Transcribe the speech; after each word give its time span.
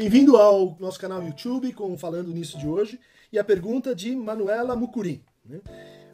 Bem-vindo 0.00 0.38
ao 0.38 0.78
nosso 0.80 0.98
canal 0.98 1.22
YouTube 1.22 1.74
com 1.74 1.94
Falando 1.98 2.32
Nisso 2.32 2.56
de 2.56 2.66
hoje 2.66 2.98
e 3.30 3.38
a 3.38 3.44
pergunta 3.44 3.94
de 3.94 4.16
Manuela 4.16 4.74
Mucurim. 4.74 5.22
Né? 5.44 5.60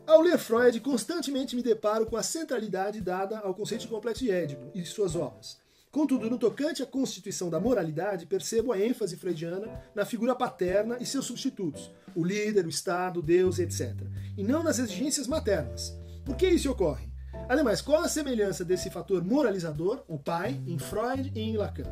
Ao 0.04 0.20
ler 0.20 0.38
Freud, 0.38 0.80
constantemente 0.80 1.54
me 1.54 1.62
deparo 1.62 2.04
com 2.04 2.16
a 2.16 2.22
centralidade 2.24 3.00
dada 3.00 3.38
ao 3.38 3.54
conceito 3.54 3.82
de 3.82 3.86
complexo 3.86 4.24
de 4.24 4.32
Édipo 4.32 4.72
e 4.74 4.84
suas 4.84 5.14
obras. 5.14 5.58
Contudo, 5.92 6.28
no 6.28 6.36
tocante 6.36 6.82
à 6.82 6.86
constituição 6.86 7.48
da 7.48 7.60
moralidade, 7.60 8.26
percebo 8.26 8.72
a 8.72 8.80
ênfase 8.84 9.16
freudiana 9.16 9.80
na 9.94 10.04
figura 10.04 10.34
paterna 10.34 10.96
e 11.00 11.06
seus 11.06 11.26
substitutos, 11.26 11.88
o 12.12 12.24
líder, 12.24 12.66
o 12.66 12.68
Estado, 12.68 13.22
Deus, 13.22 13.60
etc., 13.60 13.94
e 14.36 14.42
não 14.42 14.64
nas 14.64 14.80
exigências 14.80 15.28
maternas. 15.28 15.96
Por 16.24 16.34
que 16.34 16.48
isso 16.48 16.72
ocorre? 16.72 17.06
Ademais, 17.48 17.80
qual 17.80 18.02
a 18.02 18.08
semelhança 18.08 18.64
desse 18.64 18.90
fator 18.90 19.24
moralizador, 19.24 20.02
o 20.08 20.18
pai, 20.18 20.60
em 20.66 20.76
Freud 20.76 21.30
e 21.32 21.40
em 21.40 21.56
Lacan? 21.56 21.84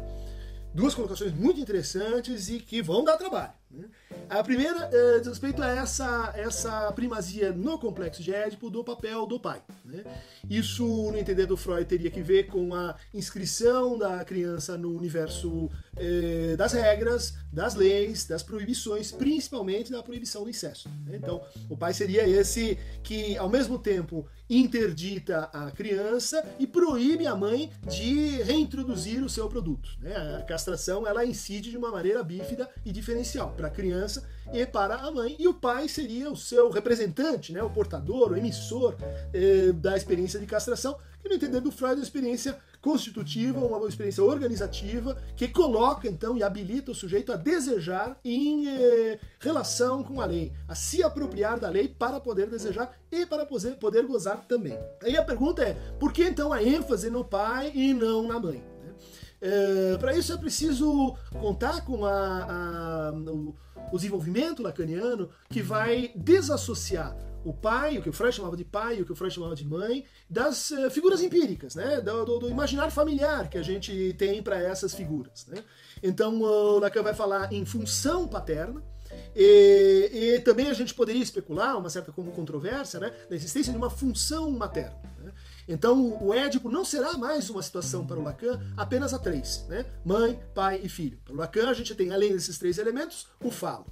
Duas 0.75 0.95
colocações 0.95 1.33
muito 1.33 1.61
interessantes 1.61 2.49
e 2.49 2.59
que 2.59 2.83
vão 2.83 3.05
dar 3.05 3.17
trabalho. 3.17 3.53
A 4.29 4.43
primeira 4.43 4.91
diz 5.19 5.29
respeito 5.29 5.63
a 5.63 5.69
essa, 5.69 6.33
essa 6.37 6.93
primazia 6.93 7.53
no 7.53 7.79
complexo 7.79 8.23
de 8.23 8.35
Édipo 8.35 8.71
do 8.71 8.83
papel 8.83 9.27
do 9.27 9.39
pai. 9.39 9.63
Né? 9.85 10.05
Isso, 10.49 10.85
no 10.85 11.19
entender 11.19 11.47
do 11.47 11.57
Freud, 11.57 11.85
teria 11.85 12.11
que 12.11 12.23
ver 12.23 12.47
com 12.47 12.75
a 12.75 12.95
inscrição 13.13 13.99
da 13.99 14.25
criança 14.25 14.77
no 14.79 14.97
universo 14.97 15.71
é, 15.97 16.57
das 16.57 16.73
regras, 16.73 17.35
das 17.53 17.75
leis, 17.75 18.25
das 18.25 18.43
proibições, 18.43 19.13
principalmente 19.13 19.91
da 19.93 20.03
proibição 20.03 20.45
do 20.45 20.51
incesto. 20.51 20.89
Né? 21.07 21.17
Então, 21.17 21.43
o 21.69 21.77
pai 21.77 21.93
seria 21.93 22.27
esse 22.29 22.79
que, 23.03 23.37
ao 23.37 23.49
mesmo 23.49 23.79
tempo, 23.79 24.27
interdita 24.49 25.45
a 25.53 25.71
criança 25.71 26.45
e 26.59 26.67
proíbe 26.67 27.27
a 27.27 27.35
mãe 27.35 27.71
de 27.89 28.43
reintroduzir 28.43 29.23
o 29.23 29.29
seu 29.29 29.49
produto. 29.49 29.89
Né? 30.01 30.15
A 30.39 30.43
castração 30.43 31.07
ela 31.07 31.25
incide 31.25 31.71
de 31.71 31.77
uma 31.77 31.91
maneira 31.91 32.23
bífida 32.23 32.69
e 32.85 32.93
diferencial 32.93 33.55
para 33.65 33.69
a 33.69 33.71
criança 33.71 34.29
e 34.53 34.67
para 34.67 34.97
a 34.97 35.11
mãe, 35.11 35.37
e 35.39 35.49
o 35.49 35.55
pai 35.55 35.89
seria 35.89 36.31
o 36.31 36.37
seu 36.37 36.71
representante, 36.71 37.53
né? 37.53 37.63
o 37.63 37.71
portador, 37.71 38.33
o 38.33 38.37
emissor 38.37 38.95
eh, 39.33 39.73
da 39.73 39.97
experiência 39.97 40.39
de 40.39 40.47
castração, 40.47 40.97
que 41.23 41.29
no 41.29 41.35
entender 41.35 41.61
do 41.61 41.73
Freud 41.73 41.95
é 41.95 41.97
uma 41.97 42.03
experiência 42.03 42.59
constitutiva, 42.83 43.59
uma 43.59 43.89
experiência 43.89 44.23
organizativa 44.23 45.17
que 45.35 45.49
coloca 45.49 46.07
então 46.07 46.37
e 46.37 46.43
habilita 46.43 46.91
o 46.91 46.95
sujeito 46.95 47.33
a 47.33 47.37
desejar 47.37 48.19
em 48.23 48.69
eh, 48.69 49.19
relação 49.41 50.03
com 50.03 50.21
a 50.21 50.27
lei, 50.27 50.53
a 50.69 50.75
se 50.75 51.03
apropriar 51.03 51.59
da 51.59 51.71
lei 51.71 51.89
para 51.89 52.21
poder 52.21 52.51
desejar 52.51 52.95
e 53.11 53.25
para 53.25 53.47
poder, 53.47 53.77
poder 53.77 54.05
gozar 54.05 54.45
também. 54.47 54.79
Aí 55.03 55.17
a 55.17 55.25
pergunta 55.25 55.63
é, 55.63 55.73
por 55.99 56.13
que 56.13 56.23
então 56.23 56.53
a 56.53 56.63
ênfase 56.63 57.09
no 57.09 57.25
pai 57.25 57.73
e 57.75 57.95
não 57.95 58.29
na 58.29 58.39
mãe? 58.39 58.74
É, 59.47 59.99
para 59.99 60.17
isso 60.17 60.33
é 60.33 60.39
preciso 60.39 61.19
contar 61.39 61.85
com 61.85 62.07
a, 62.07 63.11
a, 63.11 63.13
o, 63.13 63.55
desenvolvimento 63.93 64.63
lacaniano 64.63 65.29
que 65.51 65.61
vai 65.61 66.13
desassociar 66.17 67.15
o 67.45 67.53
pai, 67.53 67.99
o 67.99 68.03
que 68.03 68.09
o 68.09 68.13
Freud 68.13 68.35
chamava 68.35 68.57
de 68.57 68.65
pai, 68.65 69.03
o 69.03 69.05
que 69.05 69.13
o 69.13 69.15
Freud 69.15 69.35
chamava 69.35 69.55
de 69.55 69.67
mãe, 69.67 70.07
das 70.31 70.71
uh, 70.71 70.91
figuras 70.91 71.21
empíricas, 71.21 71.75
né? 71.75 72.01
Do, 72.01 72.25
do, 72.25 72.39
do, 72.39 72.49
imaginário 72.49 72.91
familiar 72.91 73.51
que 73.51 73.59
a 73.59 73.63
gente 73.63 74.15
tem 74.17 74.43
para 74.43 74.59
essas 74.59 74.95
figuras. 74.95 75.47
Né? 75.49 75.63
Então, 76.03 76.41
o 76.41 76.79
Lacan 76.79 77.03
vai 77.03 77.13
falar 77.13 77.53
em 77.53 77.67
função 77.67 78.27
paterna, 78.27 78.83
e, 79.37 80.11
e, 80.11 80.41
também 80.41 80.69
a 80.69 80.73
gente 80.73 80.95
poderia 80.95 81.23
especular, 81.23 81.77
uma 81.77 81.91
certa 81.91 82.11
controvérsia, 82.11 82.99
né, 82.99 83.13
da 83.29 83.37
existência 83.37 83.71
de 83.71 83.77
uma 83.77 83.91
função 83.91 84.51
materna. 84.51 85.14
Então, 85.69 86.19
o 86.23 86.33
Édipo 86.33 86.71
não 86.71 86.85
será 86.85 87.15
mais 87.15 87.49
uma 87.51 87.63
situação 87.63 88.07
para 88.07 88.19
o 88.19 88.23
Lacan 88.23 88.61
apenas 88.77 89.15
a 89.15 89.19
três, 89.19 89.65
né? 89.69 89.87
Mãe, 90.05 90.39
pai 90.55 90.81
e 90.83 90.89
filho. 90.89 91.19
Para 91.25 91.35
o 91.35 91.37
Lacan, 91.37 91.69
a 91.69 91.75
gente 91.75 91.95
tem, 91.95 92.13
além 92.13 92.33
desses 92.33 92.59
três 92.59 92.79
elementos, 92.79 93.29
o 93.43 93.51
falo. 93.51 93.87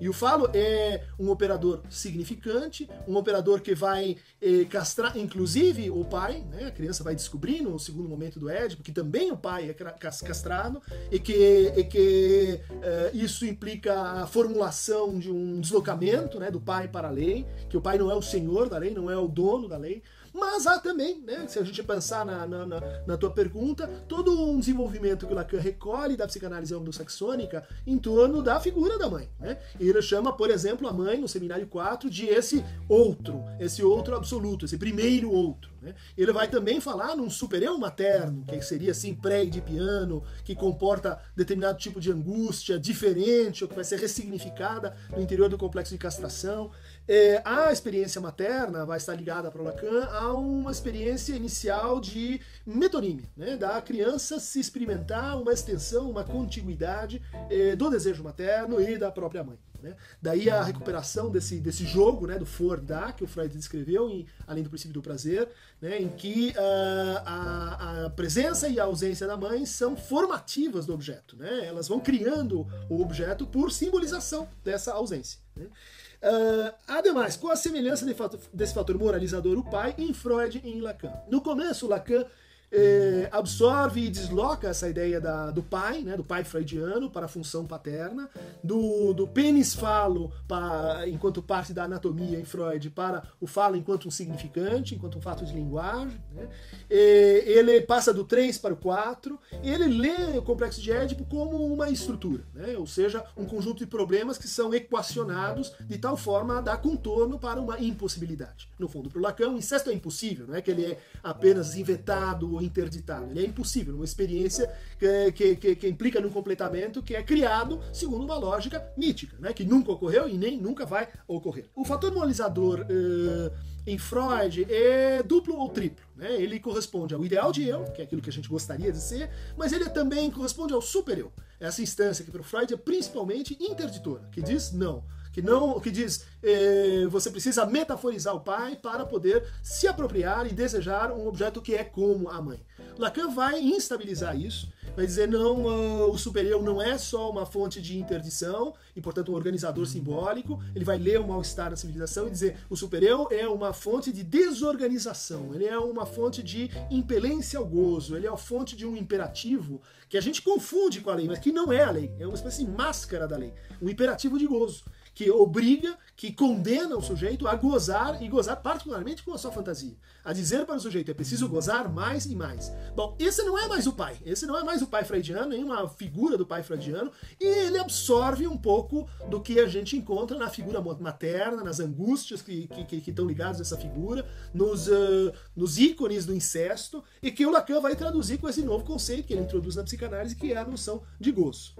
E 0.00 0.08
o 0.08 0.12
falo 0.12 0.48
é 0.54 1.04
um 1.18 1.28
operador 1.30 1.82
significante, 1.90 2.88
um 3.06 3.16
operador 3.16 3.60
que 3.60 3.74
vai 3.74 4.16
eh, 4.40 4.64
castrar, 4.64 5.16
inclusive, 5.18 5.90
o 5.90 6.04
pai, 6.04 6.42
né? 6.50 6.66
A 6.66 6.70
criança 6.70 7.04
vai 7.04 7.14
descobrir 7.14 7.60
no 7.60 7.78
segundo 7.78 8.08
momento 8.08 8.40
do 8.40 8.48
Édipo 8.48 8.82
que 8.82 8.92
também 8.92 9.30
o 9.30 9.36
pai 9.36 9.68
é 9.68 9.74
castrado 9.74 10.80
e 11.10 11.18
que, 11.18 11.72
e 11.76 11.84
que 11.84 12.60
eh, 12.82 13.10
isso 13.12 13.44
implica 13.44 14.00
a 14.00 14.26
formulação 14.26 15.18
de 15.18 15.30
um 15.30 15.60
deslocamento 15.60 16.38
né, 16.38 16.50
do 16.50 16.60
pai 16.60 16.88
para 16.88 17.08
a 17.08 17.10
lei, 17.10 17.46
que 17.68 17.76
o 17.76 17.80
pai 17.80 17.98
não 17.98 18.10
é 18.10 18.14
o 18.14 18.22
senhor 18.22 18.68
da 18.68 18.78
lei, 18.78 18.94
não 18.94 19.10
é 19.10 19.16
o 19.16 19.28
dono 19.28 19.68
da 19.68 19.76
lei, 19.76 20.02
mas 20.38 20.66
há 20.66 20.78
também, 20.78 21.20
né, 21.20 21.46
se 21.48 21.58
a 21.58 21.64
gente 21.64 21.82
pensar 21.82 22.24
na, 22.24 22.46
na, 22.46 22.66
na, 22.66 22.80
na 23.06 23.16
tua 23.16 23.30
pergunta, 23.30 23.86
todo 24.08 24.50
um 24.50 24.58
desenvolvimento 24.58 25.26
que 25.26 25.32
o 25.32 25.36
Lacan 25.36 25.58
recolhe 25.58 26.16
da 26.16 26.26
psicanálise 26.26 26.74
anglo-saxônica 26.74 27.66
em 27.86 27.98
torno 27.98 28.42
da 28.42 28.60
figura 28.60 28.98
da 28.98 29.08
mãe. 29.08 29.28
Né? 29.38 29.58
Ele 29.78 30.00
chama, 30.02 30.32
por 30.32 30.50
exemplo, 30.50 30.86
a 30.88 30.92
mãe, 30.92 31.18
no 31.18 31.28
Seminário 31.28 31.66
4, 31.66 32.08
de 32.08 32.26
esse 32.26 32.64
outro, 32.88 33.44
esse 33.58 33.82
outro 33.82 34.16
absoluto, 34.16 34.64
esse 34.64 34.78
primeiro 34.78 35.30
outro. 35.30 35.70
Né? 35.80 35.94
Ele 36.16 36.32
vai 36.32 36.48
também 36.48 36.80
falar 36.80 37.16
num 37.16 37.30
super-eu 37.30 37.78
materno, 37.78 38.44
que 38.44 38.60
seria 38.62 38.90
assim 38.90 39.14
pré-edipiano, 39.14 40.22
que 40.44 40.54
comporta 40.54 41.20
determinado 41.36 41.78
tipo 41.78 42.00
de 42.00 42.10
angústia 42.10 42.78
diferente, 42.78 43.64
ou 43.64 43.68
que 43.68 43.76
vai 43.76 43.84
ser 43.84 43.98
ressignificada 43.98 44.96
no 45.10 45.20
interior 45.22 45.48
do 45.48 45.58
complexo 45.58 45.92
de 45.92 45.98
castração. 45.98 46.70
É, 47.06 47.40
a 47.44 47.72
experiência 47.72 48.20
materna 48.20 48.84
vai 48.84 48.98
estar 48.98 49.14
ligada 49.14 49.50
para 49.50 49.62
o 49.62 49.64
Lacan 49.64 50.08
uma 50.32 50.70
experiência 50.70 51.34
inicial 51.34 52.00
de 52.00 52.40
metonímia, 52.66 53.28
né? 53.36 53.56
da 53.56 53.80
criança 53.80 54.38
se 54.40 54.60
experimentar 54.60 55.40
uma 55.40 55.52
extensão, 55.52 56.10
uma 56.10 56.24
contiguidade 56.24 57.22
é, 57.50 57.74
do 57.76 57.90
desejo 57.90 58.22
materno 58.22 58.80
e 58.80 58.98
da 58.98 59.10
própria 59.10 59.44
mãe. 59.44 59.58
Né? 59.82 59.94
Daí 60.20 60.50
a 60.50 60.62
recuperação 60.62 61.30
desse, 61.30 61.60
desse 61.60 61.84
jogo 61.84 62.26
né, 62.26 62.38
do 62.38 62.46
for 62.46 62.80
da 62.80 63.12
que 63.12 63.22
o 63.22 63.28
Freud 63.28 63.56
descreveu, 63.56 64.10
em, 64.10 64.26
além 64.46 64.62
do 64.62 64.68
princípio 64.68 64.92
do 64.92 65.02
prazer, 65.02 65.48
né, 65.80 66.00
em 66.00 66.08
que 66.08 66.50
uh, 66.50 67.22
a, 67.24 68.04
a, 68.06 68.10
presença 68.10 68.68
e 68.68 68.80
a 68.80 68.84
ausência 68.84 69.26
da 69.26 69.36
mãe 69.36 69.64
são 69.64 69.96
formativas 69.96 70.84
do 70.84 70.92
objeto. 70.92 71.36
Né? 71.36 71.66
Elas 71.66 71.86
vão 71.86 72.00
criando 72.00 72.66
o 72.88 73.00
objeto 73.00 73.46
por 73.46 73.70
simbolização 73.70 74.48
dessa 74.64 74.92
ausência. 74.92 75.40
Uh, 75.66 76.74
ademais, 76.86 77.36
qual 77.36 77.52
a 77.52 77.56
semelhança 77.56 78.04
de 78.04 78.14
fato, 78.14 78.38
desse 78.52 78.74
fator 78.74 78.98
moralizador, 78.98 79.56
o 79.58 79.70
pai, 79.70 79.94
em 79.98 80.12
Freud 80.12 80.60
e 80.64 80.70
em 80.70 80.80
Lacan? 80.80 81.12
No 81.28 81.40
começo, 81.40 81.86
Lacan 81.86 82.24
é, 82.70 83.28
absorve 83.32 84.04
e 84.04 84.10
desloca 84.10 84.68
essa 84.68 84.88
ideia 84.88 85.20
da, 85.20 85.50
do 85.50 85.62
pai, 85.62 86.02
né, 86.02 86.16
do 86.16 86.24
pai 86.24 86.44
freudiano, 86.44 87.10
para 87.10 87.26
a 87.26 87.28
função 87.28 87.66
paterna, 87.66 88.28
do, 88.62 89.12
do 89.14 89.26
pênis 89.26 89.74
falo 89.74 90.32
para, 90.46 91.08
enquanto 91.08 91.42
parte 91.42 91.72
da 91.72 91.84
anatomia 91.84 92.38
em 92.38 92.44
Freud 92.44 92.90
para 92.90 93.22
o 93.40 93.46
falo 93.46 93.76
enquanto 93.76 94.08
um 94.08 94.10
significante, 94.10 94.94
enquanto 94.94 95.18
um 95.18 95.20
fato 95.20 95.44
de 95.44 95.52
linguagem. 95.52 96.20
Né, 96.32 96.48
ele 96.88 97.80
passa 97.82 98.12
do 98.12 98.24
3 98.24 98.58
para 98.58 98.74
o 98.74 98.76
4, 98.76 99.38
e 99.62 99.70
ele 99.70 99.86
lê 99.86 100.38
o 100.38 100.42
complexo 100.42 100.80
de 100.80 100.92
Édipo 100.92 101.24
como 101.24 101.64
uma 101.64 101.90
estrutura, 101.90 102.44
né, 102.54 102.76
ou 102.76 102.86
seja, 102.86 103.24
um 103.36 103.44
conjunto 103.44 103.78
de 103.78 103.86
problemas 103.86 104.36
que 104.36 104.48
são 104.48 104.74
equacionados 104.74 105.72
de 105.80 105.98
tal 105.98 106.16
forma 106.16 106.58
a 106.58 106.60
dar 106.60 106.76
contorno 106.78 107.38
para 107.38 107.60
uma 107.60 107.78
impossibilidade. 107.80 108.68
No 108.78 108.88
fundo, 108.88 109.08
para 109.08 109.18
o 109.18 109.22
Lacan, 109.22 109.50
o 109.50 109.58
incesto 109.58 109.90
é 109.90 109.92
impossível, 109.94 110.46
não 110.46 110.54
é 110.54 110.62
que 110.62 110.70
ele 110.70 110.84
é 110.84 110.98
apenas 111.22 111.74
inventado 111.76 112.57
interditado. 112.62 113.30
Ele 113.30 113.44
é 113.44 113.46
impossível, 113.46 113.94
uma 113.94 114.04
experiência 114.04 114.72
que, 114.98 115.32
que, 115.32 115.56
que, 115.56 115.76
que, 115.76 115.88
implica 115.88 116.20
num 116.20 116.30
completamento 116.30 117.02
que 117.02 117.14
é 117.14 117.22
criado 117.22 117.80
segundo 117.92 118.24
uma 118.24 118.36
lógica 118.36 118.86
mítica, 118.96 119.36
né? 119.38 119.52
que 119.52 119.64
nunca 119.64 119.92
ocorreu 119.92 120.28
e 120.28 120.36
nem 120.36 120.58
nunca 120.58 120.84
vai 120.84 121.08
ocorrer. 121.26 121.66
O 121.74 121.84
fator 121.84 122.12
moralizador 122.12 122.80
uh, 122.80 123.52
em 123.86 123.98
Freud 123.98 124.66
é 124.68 125.22
duplo 125.22 125.56
ou 125.56 125.68
triplo. 125.68 126.04
Né? 126.16 126.40
Ele 126.40 126.60
corresponde 126.60 127.14
ao 127.14 127.24
ideal 127.24 127.52
de 127.52 127.66
eu, 127.66 127.84
que 127.84 128.00
é 128.00 128.04
aquilo 128.04 128.20
que 128.20 128.30
a 128.30 128.32
gente 128.32 128.48
gostaria 128.48 128.92
de 128.92 128.98
ser, 128.98 129.30
mas 129.56 129.72
ele 129.72 129.88
também 129.88 130.30
corresponde 130.30 130.74
ao 130.74 130.82
super-eu. 130.82 131.32
Essa 131.58 131.82
instância 131.82 132.24
que 132.24 132.30
para 132.30 132.40
o 132.40 132.44
Freud 132.44 132.72
é 132.72 132.76
principalmente 132.76 133.56
interditora, 133.60 134.28
que 134.30 134.42
diz 134.42 134.72
não 134.72 135.02
que 135.38 135.42
não 135.42 135.78
que 135.78 135.90
diz 135.90 136.24
eh, 136.42 137.06
você 137.08 137.30
precisa 137.30 137.64
metaforizar 137.64 138.34
o 138.34 138.40
pai 138.40 138.74
para 138.74 139.06
poder 139.06 139.44
se 139.62 139.86
apropriar 139.86 140.46
e 140.46 140.52
desejar 140.52 141.12
um 141.12 141.28
objeto 141.28 141.62
que 141.62 141.76
é 141.76 141.84
como 141.84 142.28
a 142.28 142.42
mãe. 142.42 142.60
Lacan 142.98 143.28
vai 143.30 143.60
instabilizar 143.60 144.36
isso, 144.36 144.72
vai 144.96 145.06
dizer 145.06 145.28
não, 145.28 145.66
uh, 145.66 146.10
o 146.10 146.18
super-eu 146.18 146.60
não 146.62 146.82
é 146.82 146.98
só 146.98 147.30
uma 147.30 147.46
fonte 147.46 147.80
de 147.80 147.96
interdição 147.96 148.74
e, 148.96 149.00
portanto, 149.00 149.30
um 149.30 149.36
organizador 149.36 149.86
simbólico. 149.86 150.60
Ele 150.74 150.84
vai 150.84 150.98
ler 150.98 151.20
o 151.20 151.28
mal-estar 151.28 151.70
da 151.70 151.76
civilização 151.76 152.26
e 152.26 152.30
dizer 152.30 152.56
o 152.68 152.76
super-eu 152.76 153.28
é 153.30 153.46
uma 153.48 153.72
fonte 153.72 154.12
de 154.12 154.24
desorganização, 154.24 155.54
ele 155.54 155.66
é 155.66 155.78
uma 155.78 156.04
fonte 156.04 156.42
de 156.42 156.70
impelência 156.90 157.58
ao 157.58 157.66
gozo, 157.66 158.16
ele 158.16 158.26
é 158.26 158.30
a 158.30 158.36
fonte 158.36 158.74
de 158.74 158.84
um 158.84 158.96
imperativo 158.96 159.80
que 160.08 160.18
a 160.18 160.20
gente 160.20 160.42
confunde 160.42 161.00
com 161.00 161.10
a 161.10 161.14
lei, 161.14 161.28
mas 161.28 161.38
que 161.38 161.52
não 161.52 161.72
é 161.72 161.84
a 161.84 161.90
lei, 161.90 162.12
é 162.18 162.26
uma 162.26 162.34
espécie 162.34 162.64
de 162.64 162.70
máscara 162.70 163.28
da 163.28 163.36
lei, 163.36 163.52
um 163.80 163.88
imperativo 163.88 164.38
de 164.38 164.46
gozo 164.46 164.84
que 165.18 165.28
obriga, 165.32 165.98
que 166.14 166.30
condena 166.30 166.96
o 166.96 167.02
sujeito 167.02 167.48
a 167.48 167.56
gozar 167.56 168.22
e 168.22 168.28
gozar 168.28 168.62
particularmente 168.62 169.24
com 169.24 169.34
a 169.34 169.36
sua 169.36 169.50
fantasia. 169.50 169.96
A 170.24 170.32
dizer 170.32 170.64
para 170.64 170.76
o 170.76 170.80
sujeito, 170.80 171.10
é 171.10 171.14
preciso 171.14 171.48
gozar 171.48 171.92
mais 171.92 172.24
e 172.26 172.36
mais. 172.36 172.72
Bom, 172.94 173.16
esse 173.18 173.42
não 173.42 173.58
é 173.58 173.66
mais 173.66 173.88
o 173.88 173.92
pai. 173.92 174.16
Esse 174.24 174.46
não 174.46 174.56
é 174.56 174.62
mais 174.62 174.80
o 174.80 174.86
pai 174.86 175.02
freudiano, 175.02 175.48
nem 175.48 175.64
uma 175.64 175.88
figura 175.88 176.38
do 176.38 176.46
pai 176.46 176.62
freudiano, 176.62 177.10
e 177.40 177.44
ele 177.44 177.78
absorve 177.78 178.46
um 178.46 178.56
pouco 178.56 179.10
do 179.28 179.40
que 179.40 179.58
a 179.58 179.66
gente 179.66 179.96
encontra 179.96 180.38
na 180.38 180.48
figura 180.48 180.80
materna, 180.80 181.64
nas 181.64 181.80
angústias 181.80 182.40
que, 182.40 182.68
que, 182.68 183.00
que 183.00 183.10
estão 183.10 183.26
ligadas 183.26 183.58
a 183.58 183.62
essa 183.62 183.76
figura, 183.76 184.24
nos, 184.54 184.86
uh, 184.86 185.32
nos 185.56 185.78
ícones 185.78 186.24
do 186.24 186.32
incesto, 186.32 187.02
e 187.20 187.32
que 187.32 187.44
o 187.44 187.50
Lacan 187.50 187.80
vai 187.80 187.96
traduzir 187.96 188.38
com 188.38 188.48
esse 188.48 188.62
novo 188.62 188.84
conceito 188.84 189.26
que 189.26 189.32
ele 189.32 189.42
introduz 189.42 189.74
na 189.74 189.82
psicanálise, 189.82 190.36
que 190.36 190.52
é 190.52 190.58
a 190.58 190.64
noção 190.64 191.02
de 191.18 191.32
gozo. 191.32 191.74